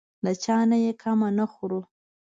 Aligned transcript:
له 0.23 0.31
چا 0.43 0.57
نه 0.69 0.77
یې 0.85 0.91
کمه 1.01 1.29
نه 1.37 1.45
خورو. 1.53 1.81